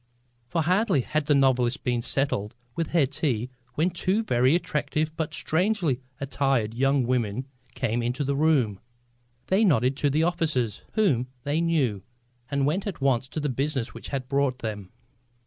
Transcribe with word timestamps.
For 0.47 0.63
hardly 0.63 1.01
had 1.01 1.27
the 1.27 1.35
novelist 1.35 1.83
been 1.83 2.01
settled 2.01 2.55
with 2.75 2.87
her 2.87 3.05
tea 3.05 3.51
when 3.75 3.91
two 3.91 4.23
very 4.23 4.55
attractive 4.55 5.15
but 5.15 5.31
strangely 5.35 5.99
attired 6.19 6.73
young 6.73 7.03
women 7.05 7.45
came 7.75 8.01
into 8.01 8.23
the 8.23 8.35
room. 8.35 8.79
They 9.45 9.63
nodded 9.63 9.95
to 9.97 10.09
the 10.09 10.23
officers, 10.23 10.81
whom 10.93 11.27
they 11.43 11.61
knew, 11.61 12.01
and 12.49 12.65
went 12.65 12.87
at 12.87 12.99
once 12.99 13.27
to 13.27 13.39
the 13.39 13.47
business 13.47 13.93
which 13.93 14.07
had 14.07 14.27
brought 14.27 14.57
them. 14.57 14.89